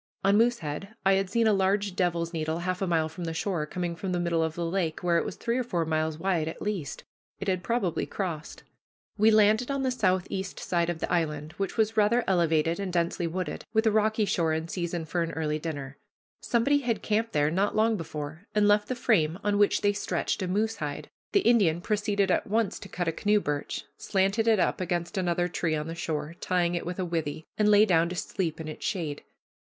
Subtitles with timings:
[0.23, 3.67] On Moosehead I had seen a large devil's needle half a mile from the shore,
[3.67, 6.47] coming from the middle of the lake, where it was three or four miles wide
[6.47, 7.03] at least.
[7.39, 8.63] It had probably crossed.
[9.19, 13.27] We landed on the southeast side of the island, which was rather elevated, and densely
[13.27, 15.97] wooded, with a rocky shore, in season for an early dinner.
[16.41, 20.41] Somebody had camped there not long before and left the frame on which they stretched
[20.41, 21.11] a moose hide.
[21.31, 25.47] The Indian proceeded at once to cut a canoe birch, slanted it up against another
[25.47, 28.67] tree on the shore, tying it with a withe, and lay down to sleep in
[28.67, 29.21] its shade.